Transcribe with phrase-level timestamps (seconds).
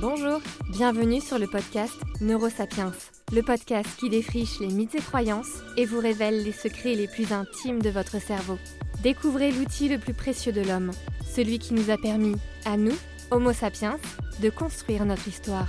[0.00, 2.92] Bonjour, bienvenue sur le podcast Neurosapiens,
[3.32, 7.32] le podcast qui défriche les mythes et croyances et vous révèle les secrets les plus
[7.32, 8.58] intimes de votre cerveau.
[9.02, 10.92] Découvrez l'outil le plus précieux de l'homme,
[11.26, 12.94] celui qui nous a permis, à nous,
[13.32, 13.98] Homo sapiens,
[14.40, 15.68] de construire notre histoire.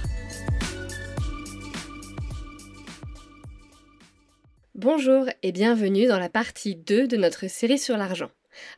[4.76, 8.30] Bonjour et bienvenue dans la partie 2 de notre série sur l'argent.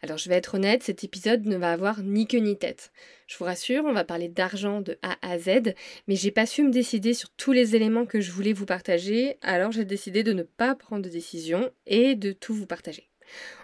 [0.01, 2.91] Alors je vais être honnête, cet épisode ne va avoir ni queue ni tête.
[3.27, 5.73] Je vous rassure, on va parler d'argent de A à Z,
[6.07, 9.37] mais j'ai pas su me décider sur tous les éléments que je voulais vous partager,
[9.41, 13.11] alors j'ai décidé de ne pas prendre de décision et de tout vous partager.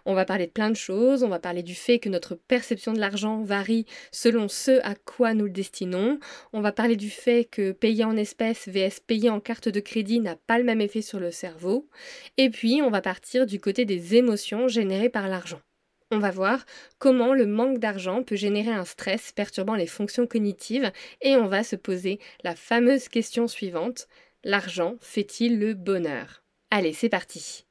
[0.06, 2.94] On va parler de plein de choses, on va parler du fait que notre perception
[2.94, 6.20] de l'argent varie selon ce à quoi nous le destinons,
[6.54, 10.20] on va parler du fait que payer en espèces vs payer en carte de crédit
[10.20, 11.90] n'a pas le même effet sur le cerveau,
[12.38, 15.60] et puis on va partir du côté des émotions générées par l'argent.
[16.10, 16.66] On va voir
[17.00, 20.90] comment le manque d'argent peut générer un stress perturbant les fonctions cognitives
[21.22, 24.08] et on va se poser la fameuse question suivante.
[24.46, 26.44] L'argent fait-il le bonheur?
[26.72, 27.66] Allez, c'est parti.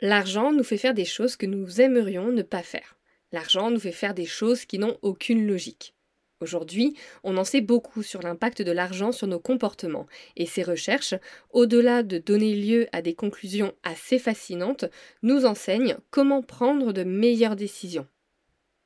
[0.00, 2.98] L'argent nous fait faire des choses que nous aimerions ne pas faire.
[3.30, 5.95] L'argent nous fait faire des choses qui n'ont aucune logique.
[6.42, 10.06] Aujourd'hui, on en sait beaucoup sur l'impact de l'argent sur nos comportements,
[10.36, 11.14] et ces recherches,
[11.50, 14.84] au-delà de donner lieu à des conclusions assez fascinantes,
[15.22, 18.06] nous enseignent comment prendre de meilleures décisions.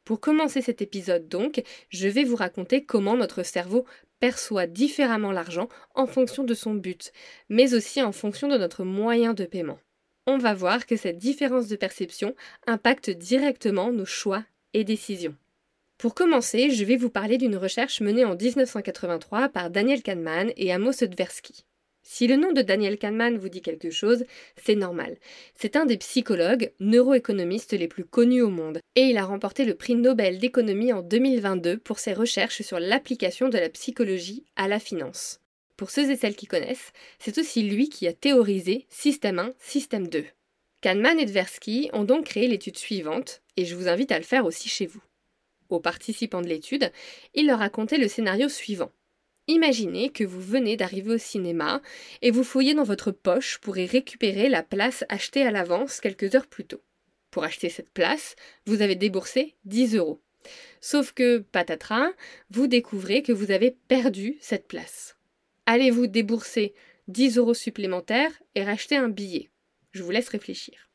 [0.04, 3.84] Pour commencer cet épisode donc, je vais vous raconter comment notre cerveau
[4.20, 7.12] perçoit différemment l'argent en fonction de son but,
[7.48, 9.78] mais aussi en fonction de notre moyen de paiement.
[10.26, 12.36] On va voir que cette différence de perception
[12.68, 15.34] impacte directement nos choix et décisions.
[16.00, 20.72] Pour commencer, je vais vous parler d'une recherche menée en 1983 par Daniel Kahneman et
[20.72, 21.66] Amos Tversky.
[22.02, 24.24] Si le nom de Daniel Kahneman vous dit quelque chose,
[24.56, 25.18] c'est normal.
[25.56, 29.74] C'est un des psychologues, neuroéconomistes les plus connus au monde, et il a remporté le
[29.74, 34.78] prix Nobel d'économie en 2022 pour ses recherches sur l'application de la psychologie à la
[34.78, 35.42] finance.
[35.76, 40.08] Pour ceux et celles qui connaissent, c'est aussi lui qui a théorisé Système 1, Système
[40.08, 40.24] 2.
[40.80, 44.46] Kahneman et Tversky ont donc créé l'étude suivante, et je vous invite à le faire
[44.46, 45.02] aussi chez vous
[45.72, 46.92] aux participants de l'étude,
[47.34, 48.92] il leur a conté le scénario suivant.
[49.46, 51.82] Imaginez que vous venez d'arriver au cinéma
[52.22, 56.34] et vous fouillez dans votre poche pour y récupérer la place achetée à l'avance quelques
[56.34, 56.82] heures plus tôt.
[57.30, 58.36] Pour acheter cette place,
[58.66, 60.20] vous avez déboursé 10 euros.
[60.80, 62.10] Sauf que, patatras,
[62.50, 65.16] vous découvrez que vous avez perdu cette place.
[65.66, 66.74] Allez-vous débourser
[67.08, 69.50] 10 euros supplémentaires et racheter un billet?
[69.92, 70.89] Je vous laisse réfléchir.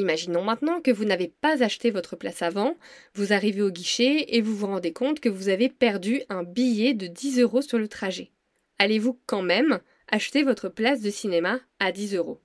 [0.00, 2.74] Imaginons maintenant que vous n'avez pas acheté votre place avant,
[3.12, 6.94] vous arrivez au guichet et vous vous rendez compte que vous avez perdu un billet
[6.94, 8.30] de 10 euros sur le trajet.
[8.78, 12.40] Allez-vous quand même acheter votre place de cinéma à 10 euros?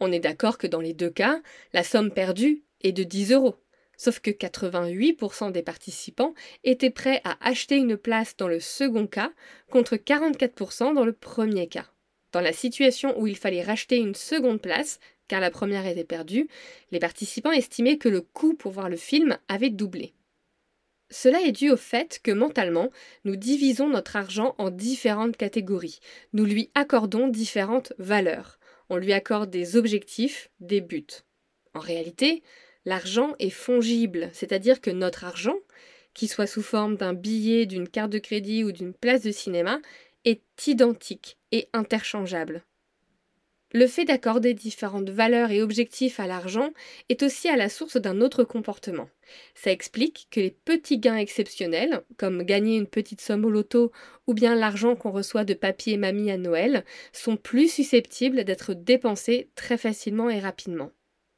[0.00, 1.40] On est d'accord que dans les deux cas,
[1.72, 3.54] la somme perdue est de 10 euros.
[3.96, 6.34] Sauf que 88% des participants
[6.64, 9.30] étaient prêts à acheter une place dans le second cas
[9.70, 11.86] contre 44% dans le premier cas.
[12.32, 16.48] Dans la situation où il fallait racheter une seconde place, car la première était perdue,
[16.90, 20.12] les participants estimaient que le coût pour voir le film avait doublé.
[21.10, 22.90] Cela est dû au fait que mentalement,
[23.24, 25.98] nous divisons notre argent en différentes catégories.
[26.32, 28.58] Nous lui accordons différentes valeurs.
[28.88, 31.06] On lui accorde des objectifs, des buts.
[31.74, 32.42] En réalité,
[32.84, 35.56] l'argent est fongible, c'est-à-dire que notre argent,
[36.14, 39.80] qu'il soit sous forme d'un billet, d'une carte de crédit ou d'une place de cinéma,
[40.24, 42.64] est identique et interchangeable.
[43.72, 46.70] Le fait d'accorder différentes valeurs et objectifs à l'argent
[47.08, 49.08] est aussi à la source d'un autre comportement.
[49.54, 53.92] Ça explique que les petits gains exceptionnels, comme gagner une petite somme au loto
[54.26, 58.74] ou bien l'argent qu'on reçoit de papy et mamie à Noël, sont plus susceptibles d'être
[58.74, 60.90] dépensés très facilement et rapidement.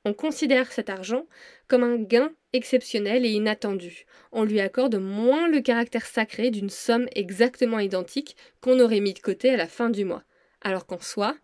[0.06, 1.26] On considère cet argent
[1.68, 4.04] comme un gain exceptionnel et inattendu.
[4.30, 9.20] On lui accorde moins le caractère sacré d'une somme exactement identique qu'on aurait mis de
[9.20, 10.24] côté à la fin du mois.
[10.60, 11.36] Alors qu'en soi,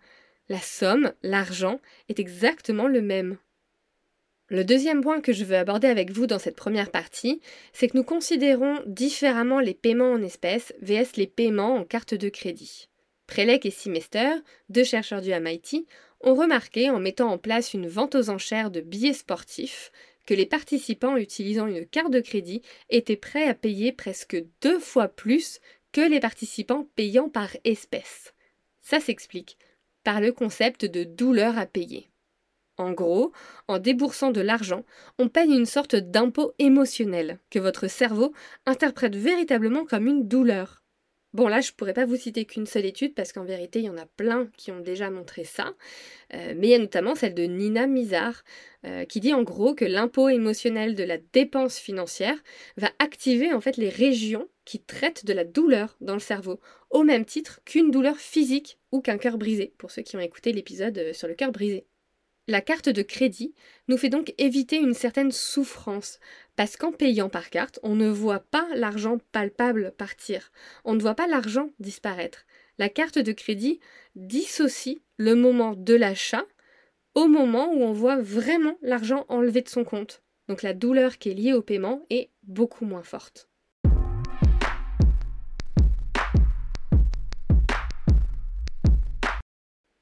[0.49, 3.38] la somme, l'argent, est exactement le même.
[4.50, 7.43] Le deuxième point que je veux aborder avec vous dans cette première partie,
[7.75, 12.31] c'est que nous considérons différemment les paiements en espèces vs les paiements en carte de
[12.31, 12.88] crédit.
[13.26, 14.31] Prelec et Simester,
[14.70, 15.87] deux chercheurs du MIT,
[16.20, 19.93] ont remarqué en mettant en place une vente aux enchères de billets sportifs
[20.28, 22.60] que les participants utilisant une carte de crédit
[22.90, 25.58] étaient prêts à payer presque deux fois plus
[25.90, 28.34] que les participants payant par espèce.
[28.82, 29.56] Ça s'explique
[30.04, 32.10] par le concept de douleur à payer.
[32.76, 33.32] En gros,
[33.69, 34.84] en déboursant de l'argent,
[35.19, 38.34] on paye une sorte d'impôt émotionnel que votre cerveau
[38.66, 40.82] interprète véritablement comme une douleur.
[41.34, 43.90] Bon là, je pourrais pas vous citer qu'une seule étude parce qu'en vérité, il y
[43.90, 45.75] en a plein qui ont déjà montré ça.
[46.32, 48.44] Euh, mais il y a notamment celle de Nina Mizar
[48.86, 52.36] euh, qui dit en gros que l'impôt émotionnel de la dépense financière
[52.78, 56.60] va activer en fait les régions qui traitent de la douleur dans le cerveau,
[56.90, 60.52] au même titre qu'une douleur physique ou qu'un cœur brisé, pour ceux qui ont écouté
[60.52, 61.84] l'épisode euh, sur le cœur brisé.
[62.50, 63.54] La carte de crédit
[63.88, 66.19] nous fait donc éviter une certaine souffrance,
[66.58, 70.50] parce qu'en payant par carte, on ne voit pas l'argent palpable partir,
[70.84, 72.46] on ne voit pas l'argent disparaître.
[72.78, 73.78] La carte de crédit
[74.16, 76.44] dissocie le moment de l'achat
[77.14, 80.25] au moment où on voit vraiment l'argent enlevé de son compte.
[80.49, 83.49] Donc la douleur qui est liée au paiement est beaucoup moins forte.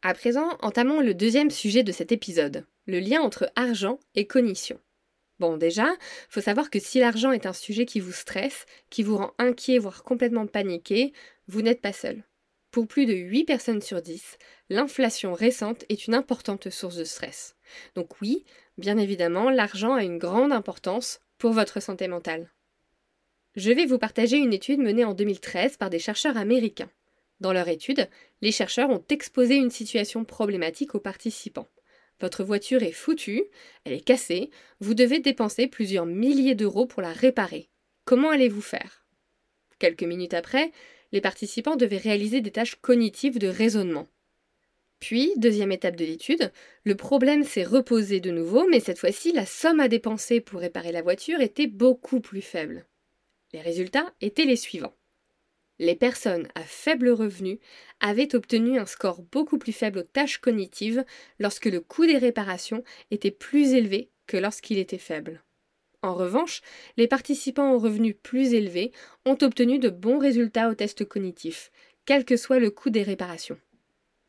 [0.00, 4.81] À présent, entamons le deuxième sujet de cet épisode, le lien entre argent et cognition.
[5.38, 5.88] Bon, déjà,
[6.31, 9.79] faut savoir que si l'argent est un sujet qui vous stresse, qui vous rend inquiet,
[9.79, 11.12] voire complètement paniqué,
[11.47, 12.25] vous n'êtes pas seul.
[12.71, 14.38] Pour plus de 8 personnes sur 10,
[14.71, 17.56] l'inflation récente est une importante source de stress.
[17.94, 18.44] Donc oui,
[18.79, 22.50] bien évidemment, l'argent a une grande importance pour votre santé mentale.
[23.55, 26.91] Je vais vous partager une étude menée en 2013 par des chercheurs américains.
[27.41, 28.09] Dans leur étude,
[28.43, 31.69] les chercheurs ont exposé une situation problématique aux participants.
[32.21, 33.45] Votre voiture est foutue,
[33.85, 37.69] elle est cassée, vous devez dépenser plusieurs milliers d'euros pour la réparer.
[38.05, 39.07] Comment allez-vous faire?
[39.79, 40.73] Quelques minutes après,
[41.13, 44.09] les participants devaient réaliser des tâches cognitives de raisonnement.
[44.99, 46.53] Puis, deuxième étape de l'étude,
[46.85, 50.93] le problème s'est reposé de nouveau, mais cette fois-ci, la somme à dépenser pour réparer
[50.93, 52.87] la voiture était beaucoup plus faible.
[53.53, 54.95] Les résultats étaient les suivants
[55.78, 57.58] les personnes à faible revenu
[58.00, 61.05] avaient obtenu un score beaucoup plus faible aux tâches cognitives
[61.38, 65.43] lorsque le coût des réparations était plus élevé que lorsqu'il était faible.
[66.02, 66.62] En revanche,
[66.96, 68.93] les participants aux revenus plus élevés
[69.25, 71.73] ont obtenu de bons résultats aux tests cognitifs,
[72.05, 73.58] quel que soit le coût des réparations.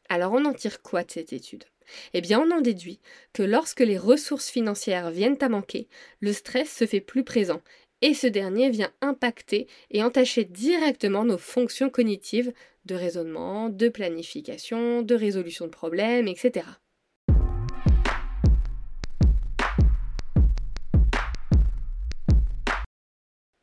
[0.10, 1.66] Alors on en tire quoi de cette étude?
[2.14, 3.00] Eh bien on en déduit
[3.34, 5.88] que lorsque les ressources financières viennent à manquer,
[6.20, 7.62] le stress se fait plus présent
[8.02, 12.54] et ce dernier vient impacter et entacher directement nos fonctions cognitives
[12.86, 16.66] de raisonnement, de planification, de résolution de problèmes, etc.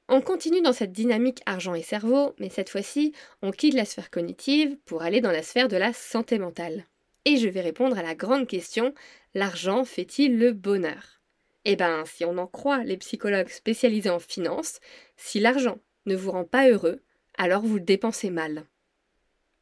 [0.08, 4.10] On continue dans cette dynamique argent et cerveau, mais cette fois-ci, on quitte la sphère
[4.10, 6.84] cognitive pour aller dans la sphère de la santé mentale.
[7.25, 8.94] Et je vais répondre à la grande question,
[9.34, 11.24] l'argent fait-il le bonheur?
[11.64, 14.81] Eh bien, si on en croit les psychologues spécialisés en finance,
[15.16, 17.00] si l'argent ne vous rend pas heureux,
[17.38, 18.64] alors vous le dépensez mal.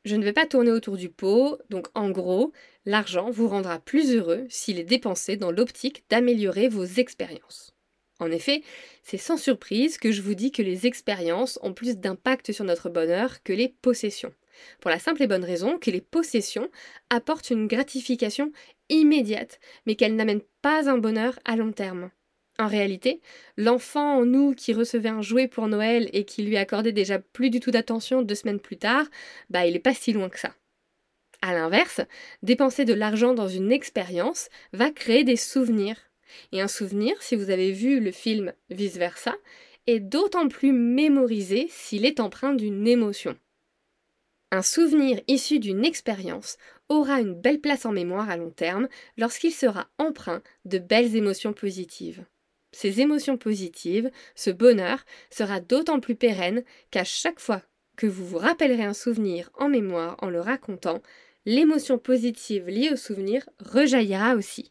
[0.04, 2.52] Je ne vais pas tourner autour du pot, donc en gros,
[2.87, 7.72] l'argent vous rendra plus heureux s'il est dépensé dans l'optique d'améliorer vos expériences.
[8.19, 8.62] En effet,
[9.04, 12.88] c'est sans surprise que je vous dis que les expériences ont plus d'impact sur notre
[12.88, 14.34] bonheur que les possessions.
[14.81, 16.69] Pour la simple et bonne raison que les possessions
[17.10, 18.52] apportent une gratification
[18.88, 22.10] immédiate, mais qu'elles n'amènent pas un bonheur à long terme.
[22.58, 23.20] En réalité,
[23.56, 27.50] l'enfant en nous qui recevait un jouet pour Noël et qui lui accordait déjà plus
[27.50, 29.06] du tout d'attention deux semaines plus tard,
[29.49, 30.54] bah il est pas si loin que ça.
[31.40, 32.00] A l'inverse,
[32.43, 35.96] dépenser de l'argent dans une expérience va créer des souvenirs.
[36.52, 39.34] Et un souvenir, si vous avez vu le film Vice Versa,
[39.87, 43.37] est d'autant plus mémorisé s'il est empreint d'une émotion.
[44.54, 46.59] Un souvenir issu d'une expérience
[46.90, 51.54] aura une belle place en mémoire à long terme lorsqu'il sera empreint de belles émotions
[51.54, 52.26] positives.
[52.71, 57.62] Ces émotions positives, ce bonheur, sera d'autant plus pérenne qu'à chaque fois
[57.97, 61.00] que vous vous rappellerez un souvenir en mémoire en le racontant,
[61.47, 64.71] l'émotion positive liée au souvenir rejaillira aussi.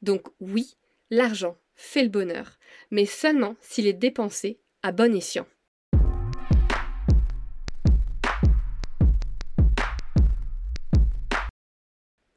[0.00, 0.78] Donc oui,
[1.10, 2.58] l'argent fait le bonheur,
[2.90, 5.46] mais seulement s'il est dépensé à bon escient.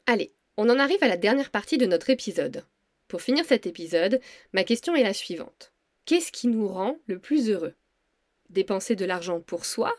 [0.09, 2.63] Allez, on en arrive à la dernière partie de notre épisode.
[3.09, 4.21] Pour finir cet épisode,
[4.53, 5.73] ma question est la suivante.
[6.05, 7.73] Qu'est-ce qui nous rend le plus heureux?
[8.49, 9.93] Dépenser de l'argent pour soi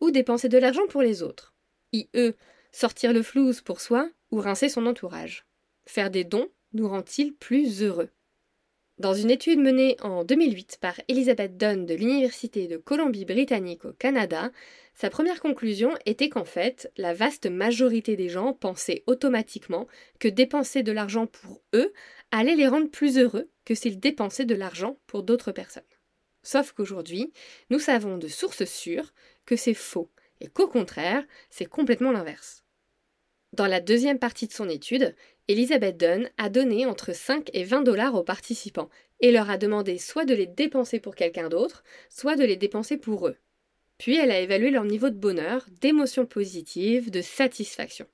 [0.00, 1.56] ou dépenser de l'argent pour les autres?
[1.92, 2.08] IE,
[2.70, 5.44] sortir le flouze pour soi ou rincer son entourage?
[5.86, 8.10] Faire des dons nous rend-il plus heureux?
[8.98, 14.50] Dans une étude menée en 2008 par Elizabeth Dunn de l'Université de Colombie-Britannique au Canada,
[14.94, 19.86] sa première conclusion était qu'en fait, la vaste majorité des gens pensaient automatiquement
[20.18, 21.92] que dépenser de l'argent pour eux
[22.32, 25.82] allait les rendre plus heureux que s'ils dépensaient de l'argent pour d'autres personnes.
[26.42, 27.32] Sauf qu'aujourd'hui,
[27.70, 29.14] nous savons de sources sûres
[29.46, 32.64] que c'est faux et qu'au contraire, c'est complètement l'inverse.
[33.52, 35.14] Dans la deuxième partie de son étude,
[35.50, 38.90] Elizabeth Dunn a donné entre 5 et 20 dollars aux participants
[39.20, 42.98] et leur a demandé soit de les dépenser pour quelqu'un d'autre, soit de les dépenser
[42.98, 43.36] pour eux.
[43.96, 48.06] Puis elle a évalué leur niveau de bonheur, d'émotions positives, de satisfaction.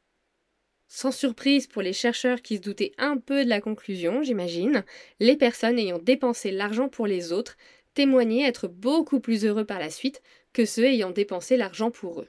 [0.87, 4.85] Sans surprise pour les chercheurs qui se doutaient un peu de la conclusion, j'imagine,
[5.19, 7.57] les personnes ayant dépensé l'argent pour les autres
[7.95, 10.23] témoignaient être beaucoup plus heureux par la suite
[10.53, 12.29] que ceux ayant dépensé l'argent pour eux.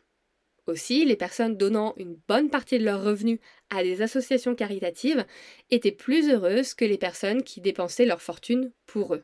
[0.68, 5.26] Aussi, les personnes donnant une bonne partie de leurs revenus à des associations caritatives
[5.70, 9.24] étaient plus heureuses que les personnes qui dépensaient leur fortune pour eux.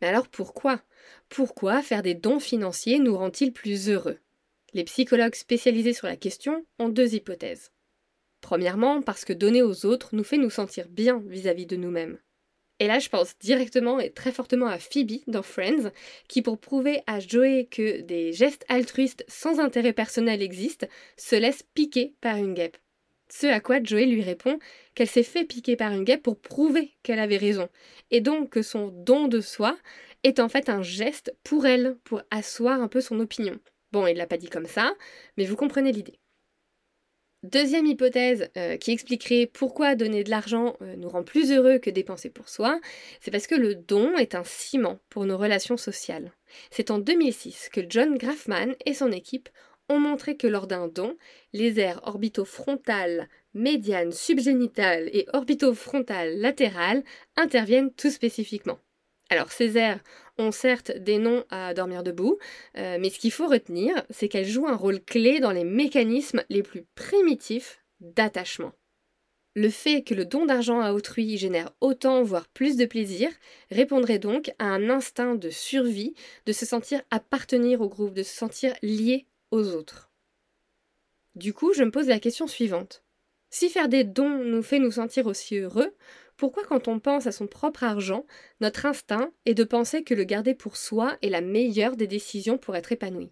[0.00, 0.82] Mais alors pourquoi?
[1.28, 4.18] Pourquoi faire des dons financiers nous rend-il plus heureux?
[4.72, 7.72] Les psychologues spécialisés sur la question ont deux hypothèses.
[8.40, 12.18] Premièrement, parce que donner aux autres nous fait nous sentir bien vis-à-vis de nous-mêmes.
[12.80, 15.90] Et là, je pense directement et très fortement à Phoebe dans Friends,
[16.28, 20.86] qui pour prouver à Joey que des gestes altruistes sans intérêt personnel existent,
[21.18, 22.78] se laisse piquer par une guêpe.
[23.28, 24.58] Ce à quoi Joey lui répond
[24.94, 27.68] qu'elle s'est fait piquer par une guêpe pour prouver qu'elle avait raison,
[28.10, 29.76] et donc que son don de soi
[30.24, 33.58] est en fait un geste pour elle, pour asseoir un peu son opinion.
[33.92, 34.94] Bon, il l'a pas dit comme ça,
[35.36, 36.19] mais vous comprenez l'idée.
[37.42, 41.88] Deuxième hypothèse euh, qui expliquerait pourquoi donner de l'argent euh, nous rend plus heureux que
[41.88, 42.78] dépenser pour soi,
[43.20, 46.32] c'est parce que le don est un ciment pour nos relations sociales.
[46.70, 49.48] C'est en 2006 que John Grafman et son équipe
[49.88, 51.16] ont montré que lors d'un don,
[51.54, 57.02] les aires orbitofrontales, médianes, subgénitales et orbitofrontales latérales
[57.36, 58.78] interviennent tout spécifiquement.
[59.30, 60.00] Alors ces aires
[60.38, 62.38] ont certes des noms à dormir debout,
[62.76, 66.42] euh, mais ce qu'il faut retenir, c'est qu'elles jouent un rôle clé dans les mécanismes
[66.48, 68.72] les plus primitifs d'attachement.
[69.54, 73.28] Le fait que le don d'argent à autrui génère autant, voire plus de plaisir,
[73.70, 76.14] répondrait donc à un instinct de survie,
[76.46, 80.10] de se sentir appartenir au groupe, de se sentir lié aux autres.
[81.34, 83.04] Du coup, je me pose la question suivante.
[83.50, 85.92] Si faire des dons nous fait nous sentir aussi heureux,
[86.40, 88.24] pourquoi quand on pense à son propre argent,
[88.62, 92.56] notre instinct est de penser que le garder pour soi est la meilleure des décisions
[92.56, 93.30] pour être épanoui?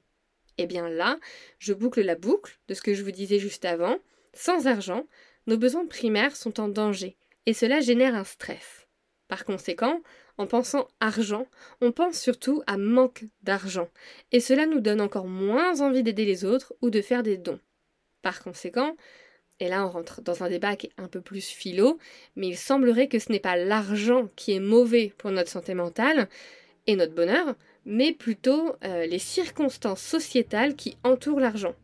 [0.59, 1.19] Eh bien là,
[1.59, 3.97] je boucle la boucle de ce que je vous disais juste avant.
[4.35, 5.07] Sans argent,
[5.47, 8.87] nos besoins primaires sont en danger, et cela génère un stress.
[9.27, 10.03] Par conséquent,
[10.37, 11.47] en pensant argent,
[11.81, 13.89] on pense surtout à manque d'argent,
[14.33, 17.61] et cela nous donne encore moins envie d'aider les autres ou de faire des dons.
[18.21, 18.99] Par conséquent,
[19.61, 21.99] et là on rentre dans un débat qui est un peu plus philo,
[22.37, 26.29] mais il semblerait que ce n'est pas l'argent qui est mauvais pour notre santé mentale
[26.87, 31.75] et notre bonheur, mais plutôt euh, les circonstances sociétales qui entourent l'argent.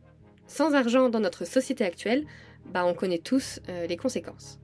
[0.47, 2.25] Sans argent dans notre société actuelle,
[2.65, 4.59] bah on connaît tous euh, les conséquences.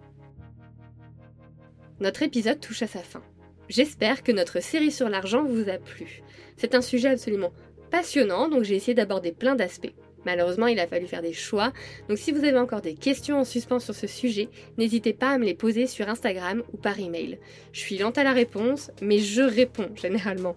[2.00, 3.22] Notre épisode touche à sa fin.
[3.70, 6.24] J'espère que notre série sur l'argent vous a plu.
[6.58, 7.54] C'est un sujet absolument
[7.92, 9.94] passionnant, donc j'ai essayé d'aborder plein d'aspects.
[10.26, 11.74] Malheureusement, il a fallu faire des choix.
[12.10, 15.38] Donc si vous avez encore des questions en suspens sur ce sujet, n'hésitez pas à
[15.38, 17.40] me les poser sur Instagram ou par email.
[17.74, 20.56] Je suis lente à la réponse, mais je réponds généralement.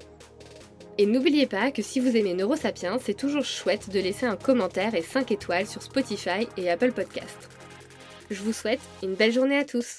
[0.97, 4.95] Et n'oubliez pas que si vous aimez Neurosapiens, c'est toujours chouette de laisser un commentaire
[4.95, 7.49] et 5 étoiles sur Spotify et Apple Podcast.
[8.31, 9.99] Je vous souhaite une belle journée à tous.